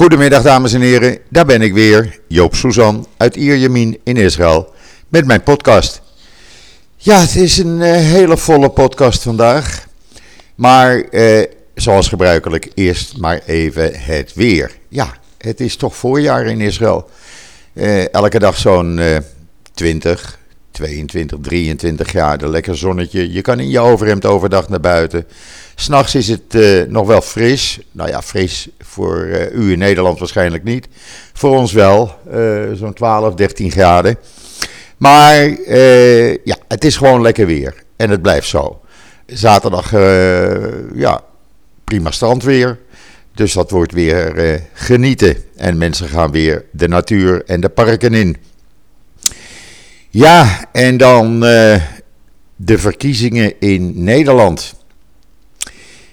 [0.00, 4.74] Goedemiddag dames en heren, daar ben ik weer, Joop Suzan uit Ierjemien in Israël
[5.08, 6.02] met mijn podcast.
[6.96, 9.86] Ja, het is een eh, hele volle podcast vandaag,
[10.54, 14.76] maar eh, zoals gebruikelijk eerst maar even het weer.
[14.88, 17.10] Ja, het is toch voorjaar in Israël.
[17.72, 19.16] Eh, elke dag zo'n eh,
[19.74, 20.38] 20,
[20.80, 23.32] 22, 23 graden, lekker zonnetje.
[23.32, 25.26] Je kan in je overhemd overdag naar buiten.
[25.74, 27.80] S'nachts is het eh, nog wel fris.
[27.92, 30.88] Nou ja, fris voor eh, u in Nederland waarschijnlijk niet.
[31.32, 34.16] Voor ons wel, eh, zo'n 12, 13 graden.
[34.96, 35.48] Maar
[36.44, 37.74] ja, het is gewoon lekker weer.
[37.96, 38.80] En het blijft zo.
[39.26, 39.90] Zaterdag,
[40.94, 41.20] ja,
[41.84, 42.78] prima strandweer.
[43.34, 45.36] Dus dat wordt weer genieten.
[45.56, 48.36] En mensen gaan weer de natuur en de parken in.
[50.12, 51.82] Ja, en dan eh,
[52.56, 54.74] de verkiezingen in Nederland.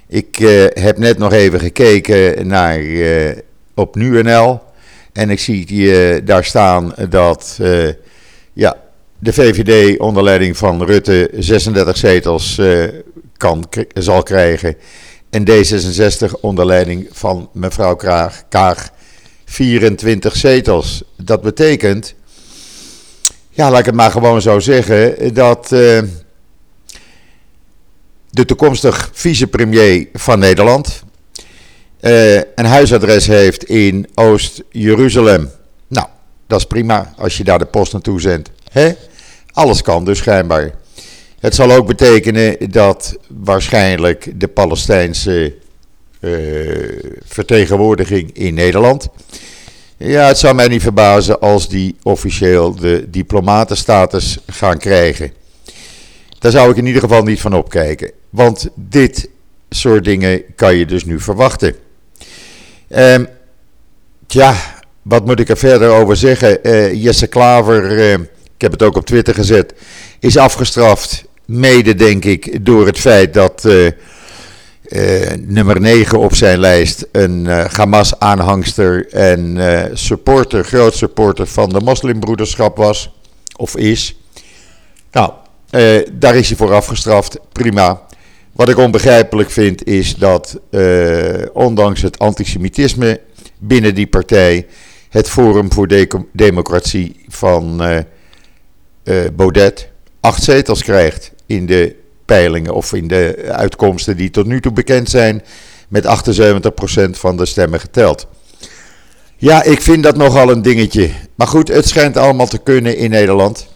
[0.08, 3.38] Ik eh, heb net nog even gekeken naar eh,
[3.76, 4.62] op NuNL.
[5.14, 7.60] En ik zie die, daar staan dat
[8.54, 8.78] ja,
[9.20, 12.62] de VVD onder leiding van Rutte 36 zetels
[13.38, 14.76] kan, zal krijgen.
[15.30, 17.96] En D66 onder leiding van mevrouw
[18.50, 18.90] Kaag
[19.46, 21.04] 24 zetels.
[21.16, 22.16] Dat betekent,
[23.58, 26.00] ja, laat ik het maar gewoon zo zeggen, dat uh,
[28.30, 31.04] de toekomstig vicepremier van Nederland
[32.02, 35.50] uh, een huisadres heeft in Oost-Jeruzalem.
[35.88, 36.08] Nou,
[36.48, 38.50] dat is prima als je daar de post naartoe zendt.
[38.72, 38.92] Hè?
[39.52, 40.72] Alles kan dus schijnbaar.
[41.40, 45.56] Het zal ook betekenen dat waarschijnlijk de Palestijnse
[46.20, 49.10] uh, vertegenwoordiging in Nederland.
[50.00, 55.34] Ja, het zou mij niet verbazen als die officieel de diplomatenstatus gaan krijgen.
[56.40, 58.12] Daar zou ik in ieder geval niet van opkijken.
[58.30, 59.30] Want dit
[59.70, 61.76] soort dingen kan je dus nu verwachten.
[62.90, 63.28] Um,
[64.28, 64.56] tja,
[65.02, 66.60] wat moet ik er verder over zeggen?
[66.68, 69.74] Uh, Jesse Klaver, uh, ik heb het ook op Twitter gezet,
[70.20, 71.24] is afgestraft.
[71.46, 73.68] Mede, denk ik, door het feit dat
[74.90, 79.58] uh, nummer 9 op zijn lijst een Hamas-aanhangster en
[79.94, 83.12] supporter, groot supporter van de moslimbroederschap was,
[83.56, 84.18] of is.
[85.12, 85.32] Nou,
[86.14, 88.02] daar is hij voor afgestraft, prima.
[88.52, 90.60] Wat ik onbegrijpelijk vind is dat,
[91.54, 93.20] ondanks het antisemitisme
[93.58, 94.68] binnen die partij,
[95.10, 97.82] het Forum voor De Democratie van
[99.36, 99.90] Baudet
[100.28, 101.96] acht zetels krijgt in de
[102.28, 105.44] peilingen of in de uitkomsten die tot nu toe bekend zijn,
[105.88, 108.28] met 78% van de stemmen geteld.
[109.38, 111.10] Ja, ik vind dat nogal een dingetje.
[111.36, 113.68] Maar goed, het schijnt allemaal te kunnen in Nederland.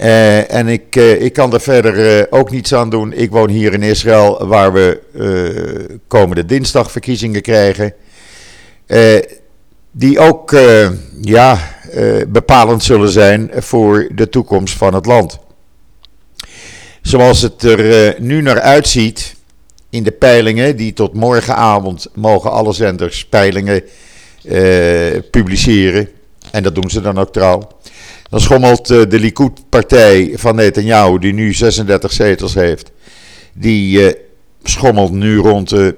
[0.00, 3.12] Uh, en ik, uh, ik kan er verder uh, ook niets aan doen.
[3.12, 5.00] Ik woon hier in Israël, waar we
[6.08, 7.94] komende dinsdag verkiezingen krijgen.
[9.92, 10.56] die ook
[11.20, 11.58] ja,
[12.28, 15.38] bepalend zullen zijn voor de toekomst van het land
[17.04, 19.36] zoals het er uh, nu naar uitziet
[19.90, 23.82] in de peilingen, die tot morgenavond mogen alle zenders peilingen
[24.42, 26.08] uh, publiceren.
[26.50, 27.68] En dat doen ze dan ook trouw.
[28.30, 32.90] Dan schommelt uh, de Likud-partij van Netanyahu, die nu 36 zetels heeft,
[33.52, 34.14] die
[34.62, 35.96] schommelt nu rond de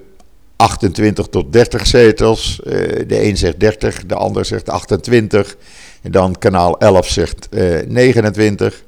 [0.57, 2.61] 28 tot 30 zetels.
[3.07, 5.57] de een zegt 30, de ander zegt 28.
[6.03, 7.49] En dan kanaal 11 zegt
[7.87, 8.85] 29.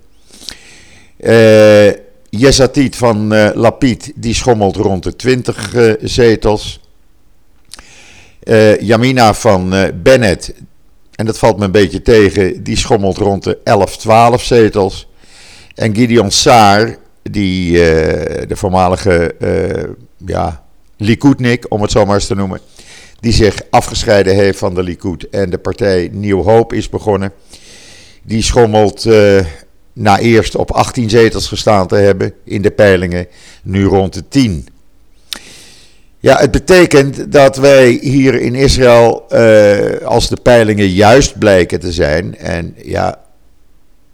[1.20, 1.90] Uh,
[2.31, 6.81] Yesatit van uh, Lapid, die schommelt rond de 20 uh, zetels.
[8.43, 10.55] Uh, Yamina van Bennett,
[11.15, 15.09] en dat valt me een beetje tegen, die schommelt rond de 11, 12 zetels.
[15.75, 17.72] En Gideon Saar, die
[18.47, 19.34] de voormalige
[20.27, 20.65] ja,
[20.97, 22.60] Likudnik, om het zo maar eens te noemen,
[23.21, 27.33] die zich afgescheiden heeft van de Likud en de partij Nieuw Hoop is begonnen.
[28.25, 29.06] Die schommelt
[29.98, 33.26] na eerst op 18 zetels gestaan te hebben in de peilingen,
[33.62, 34.69] nu rond de 10.
[36.19, 41.92] Ja, het betekent dat wij hier in Israël, uh, als de peilingen juist blijken te
[41.92, 43.21] zijn, en ja,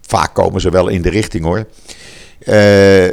[0.01, 1.67] vaak komen ze wel in de richting hoor,
[2.47, 3.07] uh,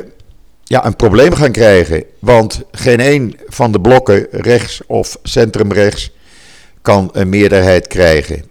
[0.64, 2.04] ja, een probleem gaan krijgen.
[2.20, 6.12] Want geen een van de blokken, rechts of centrumrechts,
[6.82, 8.44] kan een meerderheid krijgen.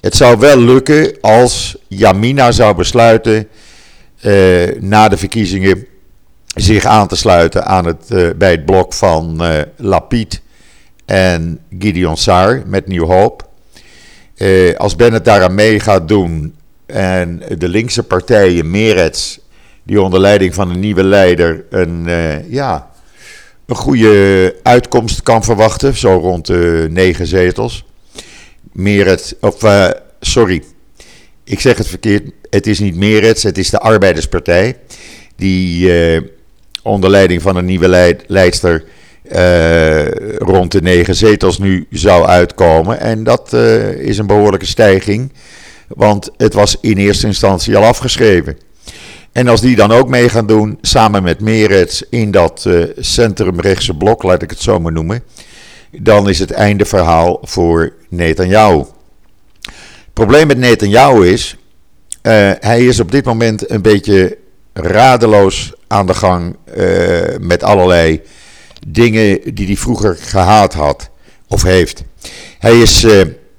[0.00, 3.48] Het zou wel lukken als Jamina zou besluiten
[4.80, 5.86] na de verkiezingen
[6.56, 10.42] zich aan te sluiten aan het, uh, bij het blok van uh, Lapid
[11.04, 13.48] en Gideon Saar met Nieuw Hoop.
[14.76, 16.54] als Bennett daaraan mee gaat doen
[16.86, 19.38] en de linkse partijen, Meretz,
[19.82, 22.06] die onder leiding van een nieuwe leider een,
[22.48, 22.90] ja,
[23.66, 27.84] een goede uitkomst kan verwachten, zo rond de negen zetels.
[28.72, 29.56] Meeret, of
[30.20, 30.62] sorry,
[31.46, 34.76] ik zeg het verkeerd, het is niet Meretz, het is de Arbeiderspartij.
[35.36, 36.20] Die uh,
[36.82, 38.84] onder leiding van een nieuwe leid, leidster
[39.32, 43.00] uh, rond de negen zetels nu zou uitkomen.
[43.00, 45.32] En dat uh, is een behoorlijke stijging,
[45.88, 48.58] want het was in eerste instantie al afgeschreven.
[49.32, 53.94] En als die dan ook mee gaan doen, samen met Meretz in dat uh, centrumrechtse
[53.94, 55.22] blok, laat ik het zo maar noemen,
[55.90, 58.84] dan is het einde verhaal voor Netanyahu.
[60.16, 61.56] Probleem met Netanyahu is,
[62.22, 64.38] uh, hij is op dit moment een beetje
[64.72, 68.20] radeloos aan de gang uh, met allerlei
[68.86, 71.10] dingen die hij vroeger gehaat had
[71.48, 72.02] of heeft.
[72.58, 73.06] Hij is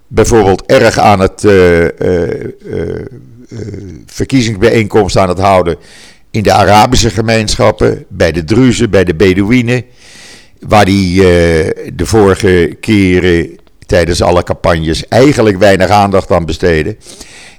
[0.07, 1.85] bijvoorbeeld erg aan het uh,
[4.05, 5.77] verkiezingsbijeenkomst aan het houden
[6.31, 9.83] in de Arabische gemeenschappen, bij de Druzen, bij de Bedouinen,
[10.59, 10.93] waar hij
[11.93, 13.57] de vorige keren
[13.87, 16.97] tijdens alle campagnes eigenlijk weinig aandacht aan besteden.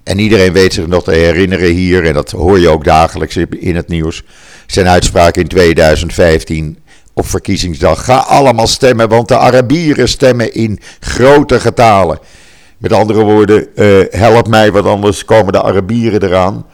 [0.02, 3.76] En iedereen weet zich nog te herinneren hier, en dat hoor je ook dagelijks in
[3.76, 4.22] het nieuws,
[4.66, 6.78] zijn uitspraak in 2015
[7.14, 8.04] op verkiezingsdag.
[8.04, 12.19] Ga allemaal stemmen, want de Arabieren stemmen in grote getalen.
[12.78, 16.66] Met andere woorden, uh, help mij, want anders komen de Arabieren eraan.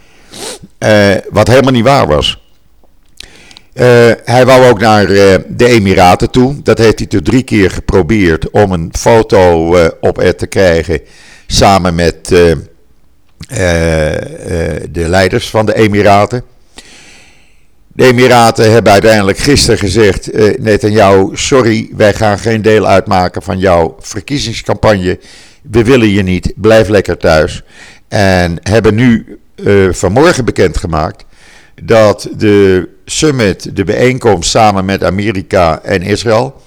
[0.78, 2.44] Uh, wat helemaal niet waar was.
[3.74, 3.84] Uh,
[4.24, 6.62] hij wou ook naar de Emiraten toe.
[6.62, 11.00] Dat heeft hij tot drie keer geprobeerd om een foto op er te krijgen.
[11.46, 12.28] Samen met
[14.90, 16.42] de leiders van de Emiraten.
[17.88, 23.96] De Emiraten hebben uiteindelijk gisteren gezegd: Netanyahu, sorry, wij gaan geen deel uitmaken van jouw
[24.00, 25.18] verkiezingscampagne
[25.70, 27.62] we willen je niet, blijf lekker thuis.
[28.08, 29.38] En hebben nu
[29.90, 31.24] vanmorgen bekendgemaakt
[31.82, 36.62] dat de summit, de bijeenkomst samen met Amerika en Israël,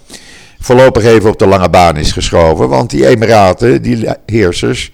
[0.60, 2.70] voorlopig even op de lange baan is geschoven.
[2.70, 4.92] Want die Emiraten, die heersers,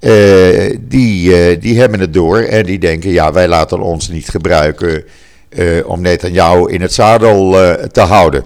[0.00, 4.28] uh, die, uh, die hebben het door en die denken, ja, wij laten ons niet
[4.28, 5.04] gebruiken
[5.84, 7.56] om Netanyahu in het zadel
[7.92, 8.44] te houden.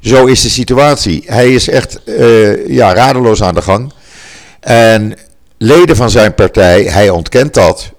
[0.00, 1.22] Zo is de situatie.
[1.26, 3.92] Hij is echt uh, ja, radeloos aan de gang.
[4.60, 5.14] En
[5.58, 7.92] leden van zijn partij, hij ontkent dat.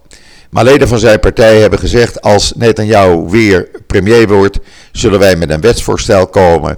[0.52, 4.60] Maar leden van zijn partij hebben gezegd: als Netanyahu weer premier wordt,
[4.92, 6.78] zullen wij met een wetsvoorstel komen.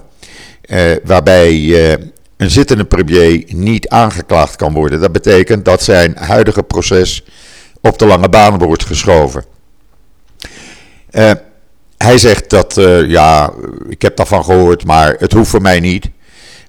[0.66, 1.92] Uh, waarbij uh,
[2.36, 5.00] een zittende premier niet aangeklaagd kan worden.
[5.00, 7.24] Dat betekent dat zijn huidige proces
[7.80, 9.44] op de lange baan wordt geschoven.
[11.10, 11.30] Uh,
[11.96, 12.74] hij zegt dat,
[13.06, 13.52] ja,
[13.88, 16.10] ik heb daarvan gehoord, maar het hoeft voor mij niet.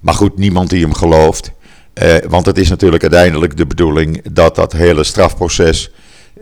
[0.02, 1.50] Maar goed, niemand die hem gelooft.
[2.28, 5.90] Want het is natuurlijk uiteindelijk de bedoeling dat dat hele strafproces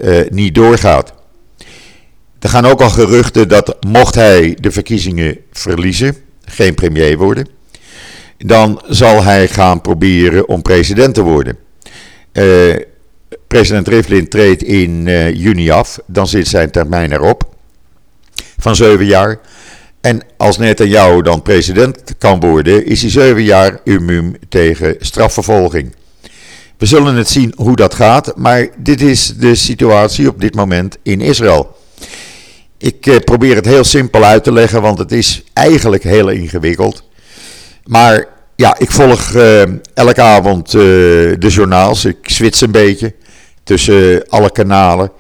[0.01, 1.13] uh, niet doorgaat.
[2.39, 7.49] Er gaan ook al geruchten dat mocht hij de verkiezingen verliezen, geen premier worden,
[8.39, 11.59] dan zal hij gaan proberen om president te worden.
[13.47, 15.05] president Rivlin treedt in
[15.37, 17.55] juni af, dan zit zijn termijn erop
[18.59, 19.41] van zeven jaar.
[20.01, 25.95] En als Netanyahu dan president kan worden, is hij zeven jaar immuun tegen strafvervolging.
[26.79, 30.97] We zullen het zien hoe dat gaat, maar dit is de situatie op dit moment
[31.03, 31.77] in Israël.
[32.79, 37.03] Ik eh, probeer het heel simpel uit te leggen, want het is eigenlijk heel ingewikkeld.
[37.85, 38.27] Maar
[38.57, 39.63] ja, ik volg uh,
[39.95, 40.81] elke avond uh,
[41.39, 42.05] de journaals.
[42.05, 43.15] Ik switch een beetje
[43.65, 45.11] tussen alle kanalen.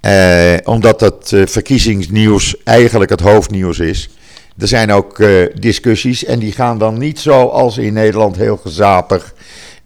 [0.00, 4.08] Eh, omdat dat verkiezingsnieuws eigenlijk het hoofdnieuws is.
[4.58, 5.22] Er zijn ook
[5.54, 9.34] discussies en die gaan dan niet zo als in Nederland heel gezapig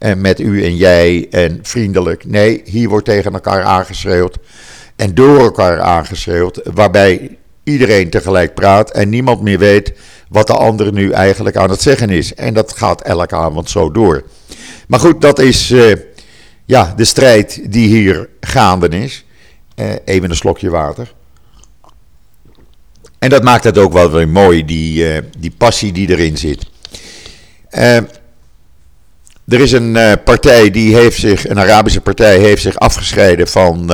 [0.03, 2.25] en met u en jij en vriendelijk.
[2.25, 4.39] Nee, hier wordt tegen elkaar aangeschreeuwd
[4.97, 9.93] en door elkaar aangeschreeuwd, waarbij iedereen tegelijk praat en niemand meer weet
[10.29, 12.35] wat de ander nu eigenlijk aan het zeggen is.
[12.35, 14.23] En dat gaat elke avond zo door.
[14.87, 15.69] Maar goed, dat is
[16.65, 19.25] ja, de strijd die hier gaande is.
[19.77, 21.13] Uh, even een slokje water.
[23.19, 26.67] En dat maakt het ook wel weer mooi, die, uh, die passie die erin zit.
[29.49, 33.87] Er is een partij die heeft zich, een Arabische partij, heeft zich afgescheiden van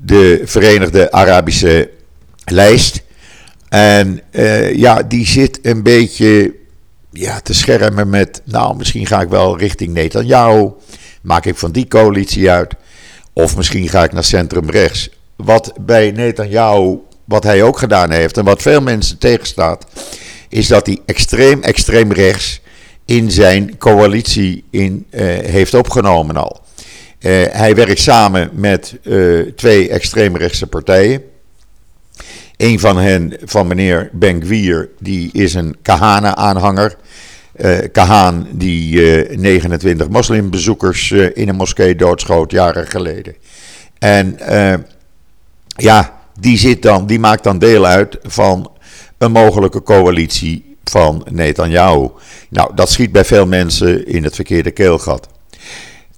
[0.00, 1.90] de Verenigde Arabische
[2.44, 3.02] lijst.
[3.68, 4.20] En
[4.72, 6.54] ja, die zit een beetje
[7.10, 10.70] ja, te schermen met, nou, misschien ga ik wel richting Netanyahu.
[11.22, 12.74] Maak ik van die coalitie uit.
[13.32, 15.10] Of misschien ga ik naar centrum rechts.
[15.36, 19.86] Wat bij Netanyahu, wat hij ook gedaan heeft en wat veel mensen tegenstaat,
[20.48, 22.60] is dat hij extreem, extreem rechts
[23.06, 26.60] in zijn coalitie in, uh, heeft opgenomen al.
[27.20, 31.22] Uh, hij werkt samen met uh, twee extreemrechtse partijen.
[32.56, 34.42] Een van hen, van meneer Ben
[34.98, 36.96] die is een Kahana-aanhanger.
[37.56, 39.00] Uh, Kahan die
[39.36, 43.34] 29 moslimbezoekers in een moskee doodschoot jaren geleden.
[43.98, 44.38] En
[45.76, 48.70] ja, die, zit dan, die maakt dan deel uit van
[49.18, 52.08] een mogelijke coalitie van Netanyahu.
[52.48, 55.28] Nou, dat schiet bij veel mensen in het verkeerde keelgat.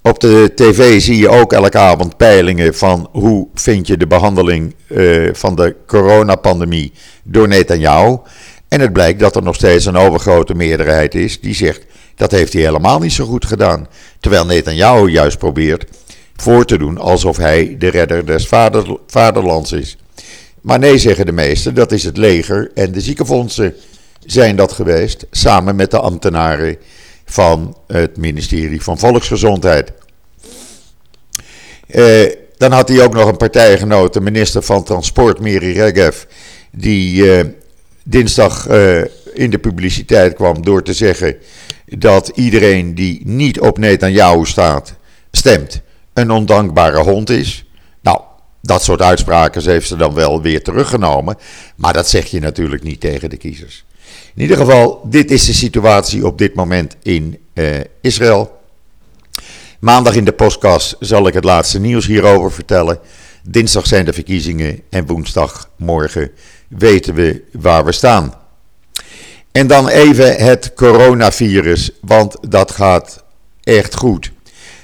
[0.01, 4.75] Op de tv zie je ook elke avond peilingen van hoe vind je de behandeling
[4.87, 6.91] uh, van de coronapandemie
[7.23, 8.17] door Netanyahu.
[8.67, 11.85] En het blijkt dat er nog steeds een overgrote meerderheid is die zegt
[12.15, 13.87] dat heeft hij helemaal niet zo goed gedaan.
[14.19, 15.85] Terwijl Netanyahu juist probeert
[16.35, 19.97] voor te doen alsof hij de redder des vader, vaderlands is.
[20.61, 23.75] Maar nee, zeggen de meesten, dat is het leger en de ziekenfondsen
[24.25, 26.77] zijn dat geweest, samen met de ambtenaren
[27.25, 29.91] van het ministerie van Volksgezondheid.
[31.87, 36.23] Eh, dan had hij ook nog een partijgenoot, de minister van Transport, Miri Regev,
[36.71, 37.45] die eh,
[38.03, 39.01] dinsdag eh,
[39.33, 41.35] in de publiciteit kwam door te zeggen
[41.85, 44.93] dat iedereen die niet op Netanyahu staat,
[45.31, 45.81] stemt,
[46.13, 47.65] een ondankbare hond is.
[48.01, 48.21] Nou,
[48.61, 51.37] dat soort uitspraken heeft ze dan wel weer teruggenomen,
[51.75, 53.85] maar dat zeg je natuurlijk niet tegen de kiezers.
[54.39, 58.59] In ieder geval, dit is de situatie op dit moment in uh, Israël.
[59.79, 62.99] Maandag in de podcast zal ik het laatste nieuws hierover vertellen.
[63.43, 66.31] Dinsdag zijn de verkiezingen en woensdagmorgen
[66.67, 68.33] weten we waar we staan.
[69.51, 73.23] En dan even het coronavirus, want dat gaat
[73.63, 74.31] echt goed.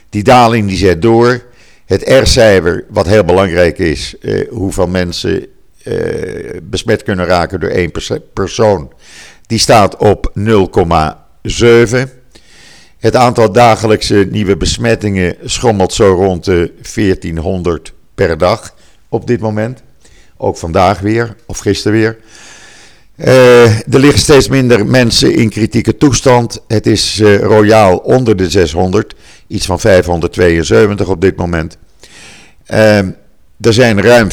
[0.10, 1.44] Die daling die zet door.
[1.86, 5.48] Het R-cijfer, wat heel belangrijk is, eh, hoeveel mensen
[5.84, 7.92] eh, besmet kunnen raken door één
[8.34, 8.92] persoon,
[9.48, 11.98] die staat op 0,7.
[12.98, 18.76] Het aantal dagelijkse nieuwe besmettingen schommelt zo rond de 1400 per dag
[19.10, 19.84] op dit moment.
[20.38, 22.18] Ook vandaag weer, of gisteren weer.
[23.18, 26.62] Uh, er liggen steeds minder mensen in kritieke toestand.
[26.68, 29.16] Het is uh, royaal onder de 600,
[29.48, 31.78] iets van 572 op dit moment.
[32.68, 32.98] Uh,
[33.62, 34.28] er zijn ruim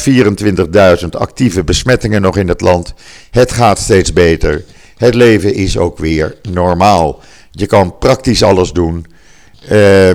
[1.02, 2.94] 24.000 actieve besmettingen nog in het land.
[3.30, 4.64] Het gaat steeds beter.
[5.02, 7.20] Het leven is ook weer normaal.
[7.50, 9.06] Je kan praktisch alles doen.
[9.70, 10.08] Uh,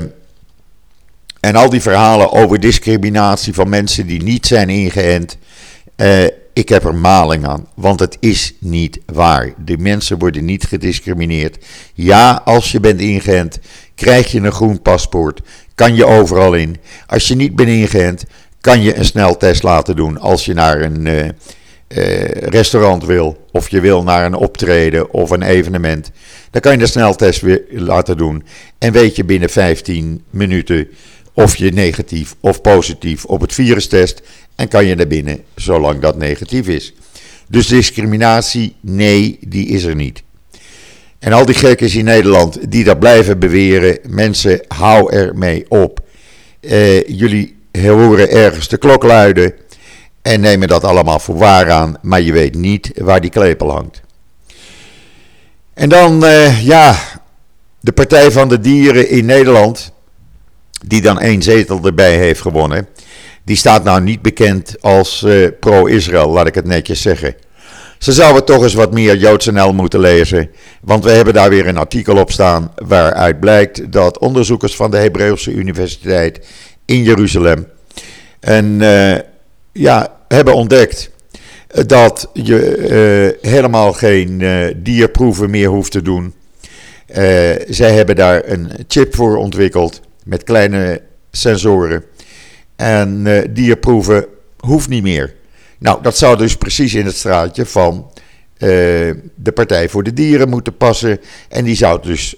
[1.40, 5.38] en al die verhalen over discriminatie van mensen die niet zijn ingeënt.
[5.98, 9.54] Uh, ik heb er maling aan, want het is niet waar.
[9.66, 11.66] De mensen worden niet gediscrimineerd.
[11.94, 13.60] Ja, als je bent ingeënt,
[13.96, 15.42] krijg je een groen paspoort,
[15.76, 16.78] kan je overal in.
[17.08, 18.26] Als je niet bent ingeënt,
[18.62, 21.30] kan je een sneltest laten doen als je naar een uh,
[22.50, 26.12] restaurant wil, of je wil naar een optreden of een evenement.
[26.52, 28.44] Dan kan je de sneltest weer laten doen
[28.78, 30.88] en weet je binnen 15 minuten
[31.34, 34.22] of je negatief of positief op het virus test
[34.56, 36.94] en kan je naar binnen zolang dat negatief is.
[37.48, 40.24] Dus discriminatie, nee, die is er niet.
[41.20, 46.00] En al die gekkers in Nederland die dat blijven beweren, mensen, hou ermee op.
[46.62, 49.54] Uh, jullie horen ergens de klok luiden
[50.28, 54.02] en nemen dat allemaal voor waar aan, maar je weet niet waar die klepel hangt.
[55.74, 56.96] En dan, uh, ja,
[57.80, 59.92] de Partij van de Dieren in Nederland,
[60.86, 62.88] die dan één zetel erbij heeft gewonnen,
[63.44, 67.36] die staat nou niet bekend als uh, pro-Israël, laat ik het netjes zeggen.
[67.98, 70.50] Ze zouden toch eens wat meer JoodsNL moeten lezen,
[70.82, 74.98] want we hebben daar weer een artikel op staan waaruit blijkt dat onderzoekers van de
[74.98, 76.48] Hebreeuwse Universiteit
[76.86, 77.68] in Jeruzalem
[78.40, 79.18] en, uh,
[79.78, 81.10] ja, hebben ontdekt
[81.86, 82.78] dat je
[83.42, 84.44] uh, helemaal geen
[84.78, 86.34] dierproeven meer hoeft te doen.
[87.68, 92.04] zij hebben daar een chip voor ontwikkeld met kleine sensoren.
[92.76, 94.26] En dierproeven
[94.58, 95.36] hoeft niet meer.
[95.80, 98.12] Nou, dat zou dus precies in het straatje van
[99.36, 101.20] de Partij voor de Dieren moeten passen.
[101.50, 102.36] En die zou dus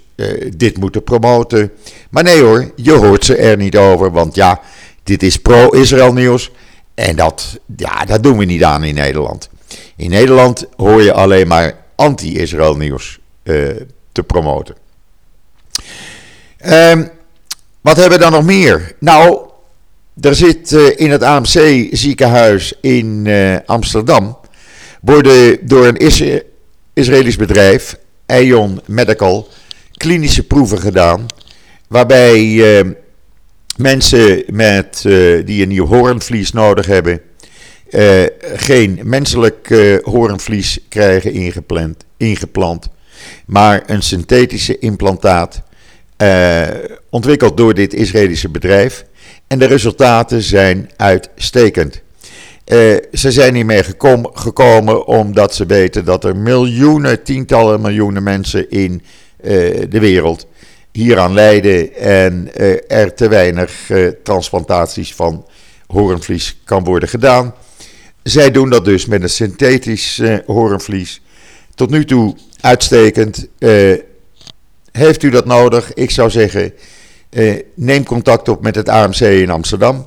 [0.58, 1.72] dit moeten promoten.
[2.10, 4.12] Maar nee hoor, je hoort ze er niet over.
[4.12, 4.62] Want ja,
[5.04, 6.52] dit is pro-Israël nieuws.
[7.00, 9.50] En dat, ja, dat doen we niet aan in Nederland.
[9.96, 13.20] In Nederland hoor je alleen maar anti-Israël nieuws
[14.12, 14.76] te promoten.
[16.66, 17.10] Um,
[17.82, 18.96] wat hebben we dan nog meer?
[19.00, 19.40] Nou,
[20.22, 24.38] er zit uh, in het AMC ziekenhuis in uh, Amsterdam.
[25.02, 26.24] Worden door een Is
[26.94, 29.48] Israëlisch bedrijf, Ion Medical,
[29.98, 31.26] klinische proeven gedaan.
[31.88, 32.92] Waarbij uh,
[33.80, 35.02] mensen met,
[35.46, 37.22] die een nieuw hoornvlies nodig hebben.
[38.56, 39.68] geen menselijk
[40.04, 42.90] hoornvlies krijgen ingeplant, ingeplant.
[43.46, 45.62] Maar een synthetische implantaat.
[47.10, 49.06] ontwikkeld door dit Israëlische bedrijf.
[49.48, 52.02] En de resultaten zijn uitstekend.
[53.14, 59.02] ze zijn hiermee gekom, gekomen omdat ze weten dat er miljoenen, tientallen miljoenen mensen in
[59.90, 60.48] de wereld
[60.92, 63.92] hieraan lijden en er te weinig
[64.24, 65.46] transplantaties van
[65.88, 67.54] hoornvlies kan worden gedaan.
[68.24, 71.22] Zij doen dat dus met een synthetisch hoornvlies.
[71.76, 73.48] Tot nu toe uitstekend.
[74.92, 75.94] heeft u dat nodig?
[75.94, 76.74] Ik zou zeggen,
[77.76, 80.06] neem contact op met het AMC in Amsterdam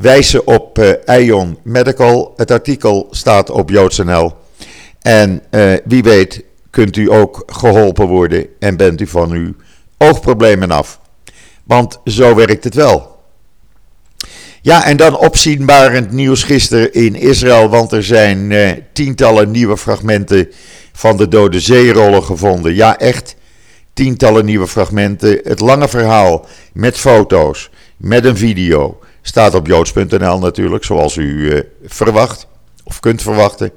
[0.00, 2.32] wijzen op uh, Ion Medical.
[2.36, 4.32] Het artikel staat op JoodsNL.
[5.00, 5.42] En
[5.84, 9.54] wie weet kunt u ook geholpen worden en bent u van uw
[9.96, 11.00] oogproblemen af.
[11.64, 13.18] Want zo werkt het wel.
[14.62, 20.48] Ja, en dan opzienbarend nieuws gisteren in Israël, want er zijn uh, tientallen nieuwe fragmenten
[20.92, 22.74] van de Dode Zeerollen gevonden.
[22.74, 23.36] Ja, echt
[23.92, 25.40] tientallen nieuwe fragmenten.
[25.42, 31.60] Het lange verhaal met foto's, met een video, Staat op joods.nl natuurlijk, zoals u uh,
[31.84, 32.46] verwacht
[32.84, 33.72] of kunt verwachten.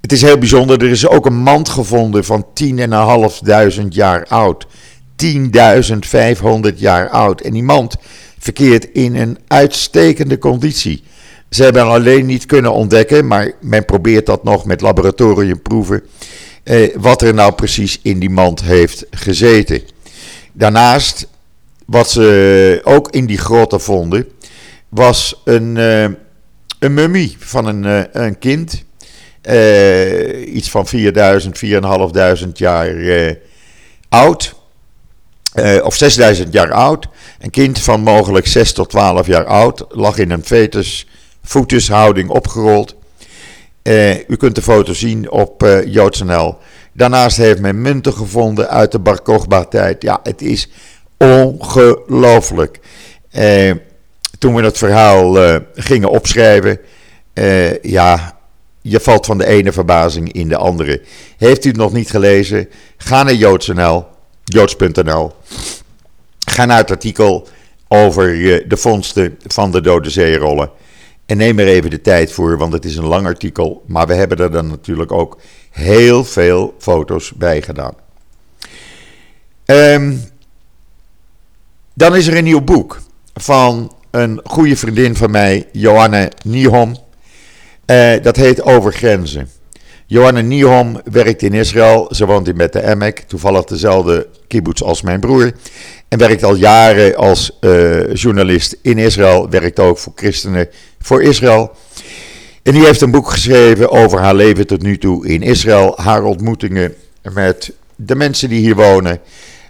[0.00, 4.66] Het is heel bijzonder, er is ook een mand gevonden van 10.500 jaar oud.
[5.16, 7.40] 10.500 jaar oud.
[7.40, 7.96] En die mand
[8.38, 11.02] verkeert in een uitstekende conditie.
[11.50, 16.02] Ze hebben alleen niet kunnen ontdekken, maar men probeert dat nog met laboratoriumproeven.
[16.62, 19.82] Eh, wat er nou precies in die mand heeft gezeten.
[20.52, 21.26] Daarnaast,
[21.86, 24.28] wat ze ook in die grotten vonden,
[24.88, 26.02] was een, uh,
[26.78, 28.84] een mummie van een, uh, een kind.
[29.42, 33.36] Uh, iets van 4000, 4500 jaar
[34.08, 34.54] oud.
[35.82, 37.08] of 6000 jaar oud.
[37.38, 39.84] Een kind van mogelijk 6 tot 12 jaar oud.
[39.88, 41.06] Lag in een fetus
[41.42, 42.94] voetushouding opgerold.
[44.28, 46.58] u kunt de foto zien op uh, JoodsNL.
[46.92, 50.02] Daarnaast heeft men munten gevonden uit de Bar Kochba-tijd.
[50.02, 50.68] Ja, het is
[51.16, 52.80] ongelooflijk.
[53.32, 53.72] Uh,
[54.38, 56.78] toen we het verhaal uh, gingen opschrijven,
[57.34, 58.39] uh, ja,
[58.82, 61.02] je valt van de ene verbazing in de andere.
[61.36, 62.68] Heeft u het nog niet gelezen?
[62.96, 64.06] Ga naar joods.nl,
[64.44, 65.32] joods.nl.
[66.38, 67.48] Ga naar het artikel
[67.88, 70.70] over uh, de vondsten van de dode zeerollen.
[71.26, 73.82] En neem er even de tijd voor, want het is een lang artikel.
[73.86, 75.38] Maar we hebben er dan natuurlijk ook
[75.70, 77.94] heel veel foto's bij gedaan.
[79.64, 80.22] Um,
[81.94, 83.00] dan is er een nieuw boek
[83.34, 86.96] van een goede vriendin van mij, Johanne Nihom.
[87.90, 89.48] Uh, dat heet Over Grenzen.
[90.06, 92.08] Johanne Nihom werkt in Israël.
[92.10, 95.52] Ze woont in Bette Emek, toevallig dezelfde kibbutz als mijn broer.
[96.08, 99.48] En werkt al jaren als uh, journalist in Israël.
[99.48, 100.68] Werkt ook voor christenen
[101.00, 101.70] voor Israël.
[102.62, 105.94] En die heeft een boek geschreven over haar leven tot nu toe in Israël.
[105.96, 106.94] Haar ontmoetingen
[107.32, 109.20] met de mensen die hier wonen.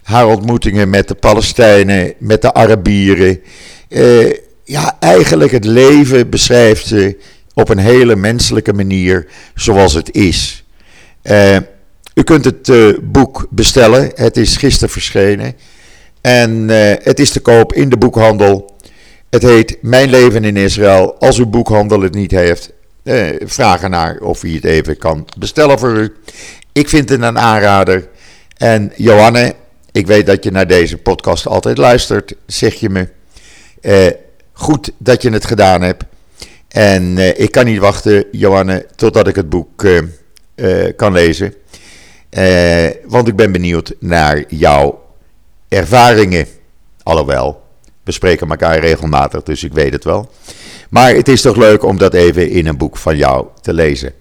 [0.03, 3.41] Haar ontmoetingen met de Palestijnen, met de Arabieren.
[3.89, 4.33] Uh,
[4.65, 7.17] ja, eigenlijk het leven beschrijft ze
[7.61, 10.65] op een hele menselijke manier zoals het is.
[11.23, 11.57] Uh,
[12.15, 14.11] u kunt het uh, boek bestellen.
[14.15, 15.55] Het is gisteren verschenen.
[16.21, 16.69] En
[17.03, 18.77] het is te koop in de boekhandel.
[19.31, 21.17] Het heet Mijn leven in Israël.
[21.19, 22.73] Als uw boekhandel het niet heeft,
[23.45, 26.13] vraag ernaar of hij het even kan bestellen voor u.
[26.73, 28.09] Ik vind het een aanrader.
[28.57, 29.55] En Johanne,
[29.93, 32.35] ik weet dat je naar deze podcast altijd luistert.
[32.47, 33.09] Zeg je me.
[33.83, 34.07] Uh,
[34.53, 36.05] goed dat je het gedaan hebt.
[36.71, 41.55] En uh, ik kan niet wachten, Johanne, totdat ik het boek uh, kan lezen.
[43.07, 45.03] want ik ben benieuwd naar jouw
[45.69, 46.47] ervaringen.
[47.03, 47.63] Alhoewel,
[48.05, 50.31] we spreken elkaar regelmatig, dus ik weet het wel.
[50.91, 54.13] Maar het is toch leuk om dat even in een boek van jou te lezen.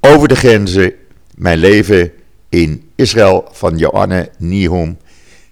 [0.00, 0.92] Over de grenzen,
[1.34, 2.12] mijn leven
[2.48, 4.98] in Israël van Johanne Nihum.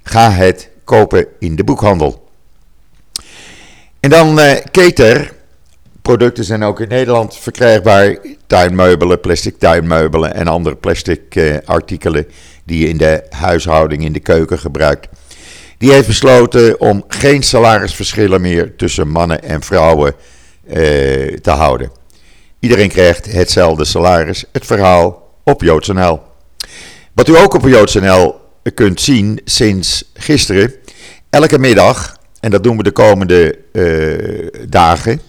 [0.03, 2.29] Ga het kopen in de boekhandel.
[4.01, 5.39] En dan uh, Keter.
[6.11, 8.17] Producten zijn ook in Nederland verkrijgbaar.
[8.47, 12.27] Tuinmeubelen, plastic tuinmeubelen en andere plastic uh, artikelen
[12.65, 15.09] die je in de huishouding, in de keuken gebruikt.
[15.79, 20.15] Die heeft besloten om geen salarisverschillen meer tussen mannen en vrouwen
[20.69, 20.75] uh,
[21.37, 21.91] te houden.
[22.61, 24.45] Iedereen krijgt hetzelfde salaris.
[24.53, 26.21] Het verhaal op JoodsNL.
[27.13, 28.41] Wat u ook op JoodsNL
[28.75, 30.75] kunt zien sinds gisteren.
[31.31, 35.21] Elke middag en dat doen we de komende uh, dagen.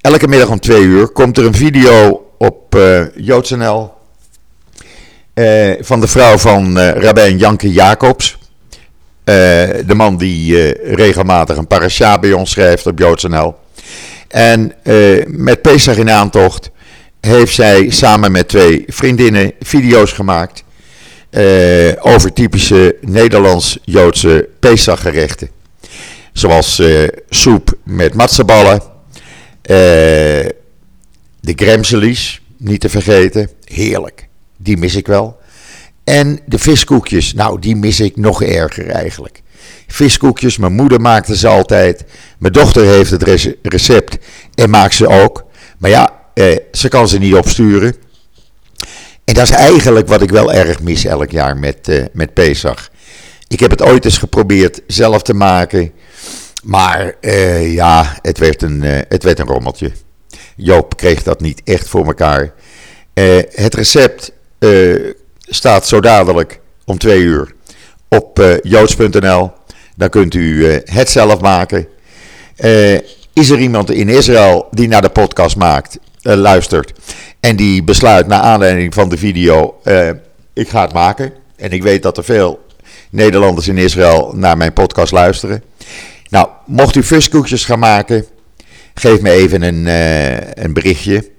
[0.00, 3.92] Elke middag om twee uur komt er een video op uh, JoodsNL
[5.34, 8.38] uh, van de vrouw van Rabijn Janke Jacobs.
[9.24, 13.54] de man die regelmatig een parasha bij ons schrijft op JoodsNL.
[14.28, 14.72] En
[15.26, 16.70] met Pesach in aantocht
[17.20, 20.64] heeft zij samen met twee vriendinnen video's gemaakt
[22.00, 25.50] over typische Nederlands-Joodse Pesachgerechten.
[26.32, 26.82] Zoals
[27.28, 28.89] soep met matzeballen,
[29.62, 30.54] de
[31.40, 33.50] gremselies, niet te vergeten.
[33.64, 34.28] Heerlijk.
[34.56, 35.38] Die mis ik wel.
[36.04, 39.42] En de viskoekjes, nou die mis ik nog erger eigenlijk.
[39.86, 42.04] Viskoekjes, mijn moeder maakte ze altijd.
[42.38, 43.22] Mijn dochter heeft het
[43.62, 44.18] recept
[44.54, 45.44] en maakt ze ook.
[45.78, 47.94] Maar ja, eh, ze kan ze niet opsturen.
[49.24, 52.90] En dat is eigenlijk wat ik wel erg mis elk jaar met, eh, met Pesach.
[53.48, 55.92] Ik heb het ooit eens geprobeerd zelf te maken.
[56.62, 59.92] Maar eh, ja, het werd, een, uh, het werd een rommeltje.
[60.56, 62.52] Joop kreeg dat niet echt voor elkaar.
[63.14, 64.32] Uh, het recept
[65.40, 67.52] staat zo dadelijk om twee uur
[68.08, 69.52] op joods.nl.
[69.96, 71.86] Dan kunt u het zelf maken.
[73.32, 76.92] is er iemand in Israël die naar de podcast maakt, luistert
[77.40, 79.80] en die besluit naar aanleiding van de video:
[80.52, 81.32] ik ga het maken.
[81.56, 82.60] En ik weet dat er veel
[83.10, 85.62] Nederlanders in Israël naar mijn podcast luisteren.
[86.30, 88.26] Nou, mocht u viskoekjes gaan maken,
[88.94, 91.30] geef me even een, uh, een berichtje.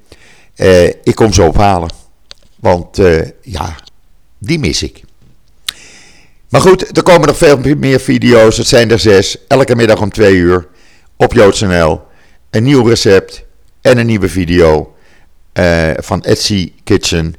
[0.55, 1.89] Uh, ik kom ze ophalen.
[2.55, 3.75] Want uh, ja,
[4.37, 5.03] die mis ik.
[6.49, 8.57] Maar goed, er komen nog veel meer video's.
[8.57, 9.37] Het zijn er zes.
[9.47, 10.67] Elke middag om twee uur
[11.15, 12.01] op JoodsNL.
[12.49, 13.43] Een nieuw recept
[13.81, 14.95] en een nieuwe video
[15.95, 17.35] van Etsy Kitchen.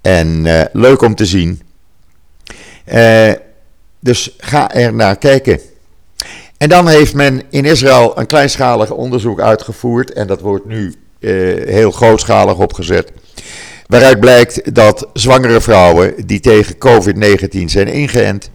[0.00, 1.62] En leuk om te zien.
[4.00, 5.60] dus ga er naar kijken.
[6.58, 10.12] En dan heeft men in Israël een kleinschalig onderzoek uitgevoerd.
[10.12, 13.12] En dat wordt nu uh, heel grootschalig opgezet.
[13.86, 18.50] Waaruit blijkt dat zwangere vrouwen die tegen COVID-19 zijn ingeënt.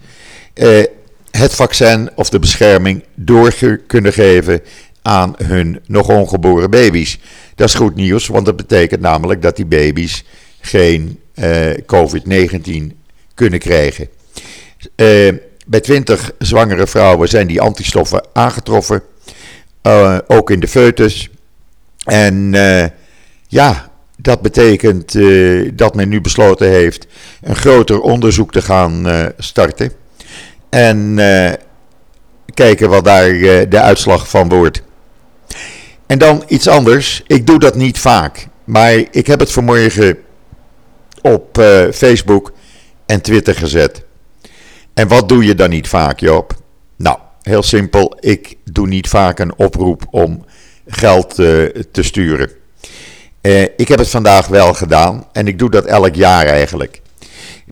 [0.56, 0.84] Uh,
[1.32, 3.54] het vaccin of de bescherming door
[3.88, 4.62] kunnen geven
[5.02, 7.20] aan hun nog ongeboren baby's.
[7.56, 10.24] Dat is goed nieuws, want dat betekent namelijk dat die baby's
[10.60, 12.96] geen uh, COVID-19
[13.34, 14.08] kunnen krijgen.
[14.96, 15.34] Uh,
[15.72, 19.02] bij 20 zwangere vrouwen zijn die antistoffen aangetroffen.
[19.84, 21.30] Uh, ook in de foetus.
[22.06, 22.86] En uh,
[23.48, 27.08] ja, dat betekent uh, dat men nu besloten heeft
[27.42, 29.08] een groter onderzoek te gaan
[29.38, 29.92] starten.
[30.70, 31.16] En
[32.54, 33.30] kijken wat daar
[33.70, 34.82] de uitslag van wordt.
[36.06, 37.24] En dan iets anders.
[37.28, 38.48] Ik doe dat niet vaak.
[38.64, 40.18] Maar ik heb het vanmorgen
[41.22, 41.62] op
[41.94, 42.52] Facebook
[43.06, 44.04] en Twitter gezet.
[44.94, 46.54] En wat doe je dan niet vaak, Joop?
[46.96, 48.18] Nou, heel simpel.
[48.20, 50.46] Ik doe niet vaak een oproep om
[50.88, 52.50] geld uh, te sturen.
[53.42, 57.02] Uh, ik heb het vandaag wel gedaan en ik doe dat elk jaar eigenlijk.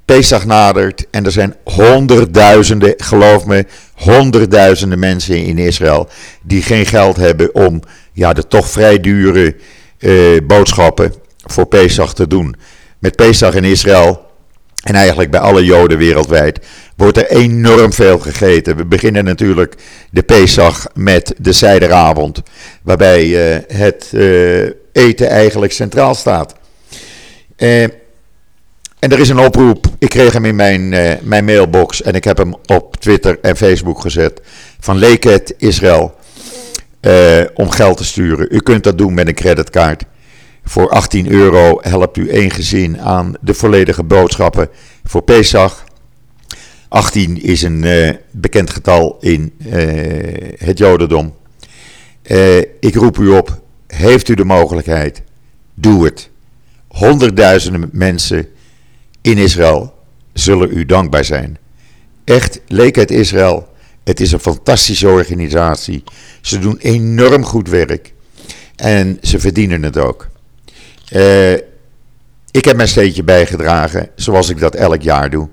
[0.06, 6.10] Pesach nadert en er zijn honderdduizenden, geloof me, honderdduizenden mensen in Israël
[6.42, 7.82] die geen geld hebben om
[8.14, 9.56] ja, de toch vrij dure
[10.00, 11.14] uh, boodschappen
[11.46, 12.56] voor Pesach te doen.
[13.00, 14.29] Met Pesach in Israël
[14.84, 16.60] en eigenlijk bij alle Joden wereldwijd
[16.96, 18.76] wordt er enorm veel gegeten.
[18.76, 19.76] We beginnen natuurlijk
[20.12, 22.42] de Pesach met de zijderavond,
[22.84, 26.56] waarbij uh, het uh, eten eigenlijk centraal staat.
[27.58, 27.84] Uh,
[29.00, 30.90] en er is een oproep, ik kreeg hem in mijn,
[31.22, 34.42] mijn mailbox en ik heb hem op Twitter en Facebook gezet,
[34.80, 36.16] van Leket Israël,
[37.54, 38.48] om geld te sturen.
[38.50, 40.04] U kunt dat doen met een creditcard.
[40.70, 44.70] Voor 18 euro helpt u één gezin aan de volledige boodschappen
[45.04, 45.84] voor Pesach.
[46.88, 49.74] 18 is een uh, bekend getal in uh,
[50.58, 51.36] het Jodendom.
[52.24, 55.22] Uh, ik roep u op, heeft u de mogelijkheid,
[55.74, 56.30] doe het.
[56.88, 58.48] Honderdduizenden mensen
[59.22, 59.94] in Israël
[60.34, 61.58] zullen u dankbaar zijn.
[62.24, 63.68] Echt, leek het Israël.
[64.04, 66.04] Het is een fantastische organisatie.
[66.42, 68.14] Ze doen enorm goed werk.
[68.76, 70.30] En ze verdienen het ook.
[71.12, 71.54] Uh,
[72.52, 75.50] ik heb mijn steentje bijgedragen, zoals ik dat elk jaar doe.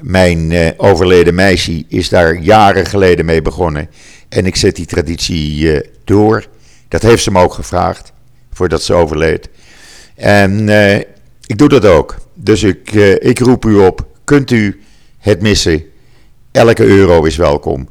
[0.00, 3.90] Mijn uh, overleden meisje is daar jaren geleden mee begonnen.
[4.28, 6.46] En ik zet die traditie uh, door.
[6.88, 8.12] Dat heeft ze me ook gevraagd,
[8.52, 9.48] voordat ze overleed.
[10.14, 10.68] En
[11.46, 12.16] ik doe dat ook.
[12.34, 14.80] Dus ik, ik roep u op, kunt u
[15.18, 15.84] het missen?
[16.52, 17.88] Elke euro is welkom.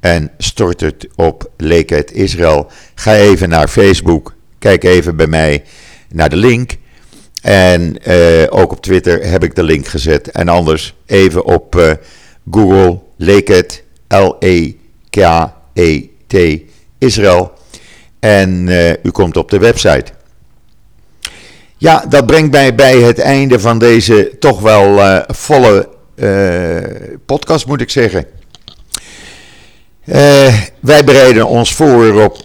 [0.00, 2.70] En stort het op Leekheid Israël.
[2.94, 4.34] Ga even naar Facebook.
[4.58, 5.64] Kijk even bij mij
[6.14, 6.76] naar de link.
[7.42, 10.30] En uh, ook op Twitter heb ik de link gezet.
[10.30, 11.90] En anders even op uh,
[12.50, 14.76] Google Leket, L-E-K-E-T,
[16.98, 17.52] Israël.
[18.20, 20.04] En uh, u komt op de website.
[21.76, 25.88] Ja, dat brengt mij bij het einde van deze toch wel volle
[27.26, 28.26] podcast, moet ik zeggen.
[30.80, 32.44] wij bereiden ons voor op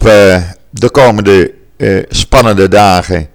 [0.70, 1.54] de komende
[2.10, 3.30] spannende dagen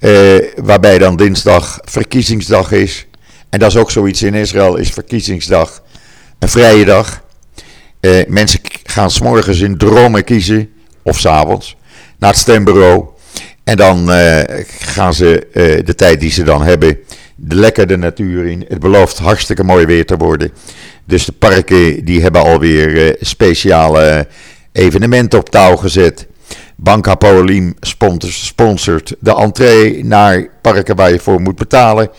[0.00, 3.06] uh, waarbij dan dinsdag verkiezingsdag is.
[3.50, 5.82] En dat is ook zoiets in Israël, is verkiezingsdag
[6.38, 7.22] een vrije dag.
[8.00, 10.70] Uh, mensen gaan s'morgens in dromen kiezen,
[11.02, 11.76] of s'avonds,
[12.18, 13.04] naar het stembureau.
[13.64, 14.08] En dan
[14.68, 15.46] gaan ze
[15.84, 16.98] de tijd die ze dan hebben,
[17.36, 18.64] de lekker de natuur in.
[18.68, 20.50] Het belooft hartstikke mooi weer te worden.
[21.04, 24.26] Dus de parken die hebben alweer speciale
[24.72, 26.26] evenementen op touw gezet.
[26.82, 27.74] Banca Paulim
[28.20, 32.10] sponsort de entree naar parken waar je voor moet betalen.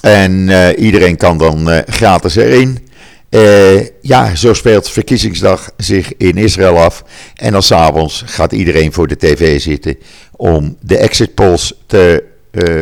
[0.00, 2.88] En uh, iedereen kan dan uh, gratis erin.
[3.30, 7.04] Uh, ja, zo speelt verkiezingsdag zich in Israël af.
[7.34, 9.96] En dan s'avonds gaat iedereen voor de tv zitten
[10.36, 12.24] om de exit polls te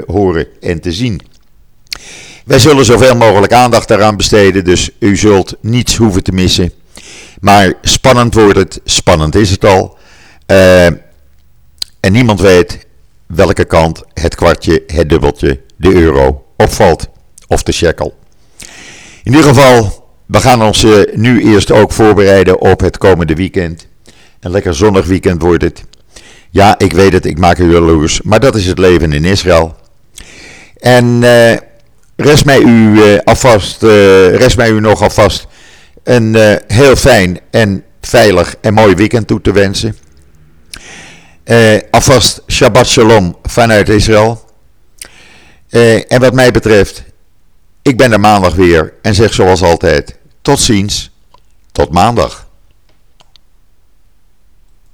[0.06, 1.20] horen en te zien.
[2.44, 6.72] Wij zullen zoveel mogelijk aandacht daaraan besteden, dus u zult niets hoeven te missen.
[7.40, 10.00] Maar spannend wordt het, spannend is het al.
[10.46, 10.86] Uh,
[12.00, 12.86] en niemand weet
[13.26, 17.08] welke kant het kwartje, het dubbeltje, de euro opvalt.
[17.46, 18.14] Of de shekel.
[19.22, 23.86] In ieder geval, we gaan ons uh, nu eerst ook voorbereiden op het komende weekend.
[24.40, 25.84] Een lekker zonnig weekend wordt het.
[26.50, 29.76] Ja, ik weet het, ik maak u jaloers, maar dat is het leven in Israël.
[30.76, 31.56] En uh,
[32.16, 35.46] rest, mij u, alvast, rest mij u nog alvast
[36.02, 39.96] een heel fijn en veilig en mooi weekend toe te wensen.
[41.44, 44.44] Uh, alvast Shabbat Shalom vanuit Israël.
[45.70, 47.02] Uh, en wat mij betreft,
[47.82, 51.10] ik ben er maandag weer en zeg zoals altijd: tot ziens,
[51.72, 52.41] tot maandag.